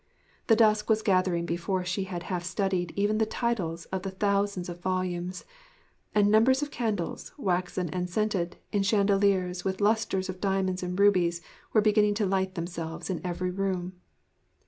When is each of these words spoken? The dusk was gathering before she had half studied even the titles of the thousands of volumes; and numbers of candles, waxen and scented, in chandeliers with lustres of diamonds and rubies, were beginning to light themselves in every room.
The 0.47 0.55
dusk 0.55 0.89
was 0.89 1.03
gathering 1.03 1.45
before 1.45 1.85
she 1.85 2.05
had 2.05 2.23
half 2.23 2.43
studied 2.43 2.91
even 2.95 3.19
the 3.19 3.25
titles 3.27 3.85
of 3.93 4.01
the 4.01 4.09
thousands 4.09 4.67
of 4.67 4.81
volumes; 4.81 5.45
and 6.15 6.31
numbers 6.31 6.63
of 6.63 6.71
candles, 6.71 7.31
waxen 7.37 7.87
and 7.89 8.09
scented, 8.09 8.57
in 8.71 8.81
chandeliers 8.81 9.63
with 9.63 9.79
lustres 9.79 10.27
of 10.27 10.41
diamonds 10.41 10.81
and 10.81 10.99
rubies, 10.99 11.39
were 11.71 11.81
beginning 11.81 12.15
to 12.15 12.25
light 12.25 12.55
themselves 12.55 13.11
in 13.11 13.21
every 13.23 13.51
room. 13.51 13.93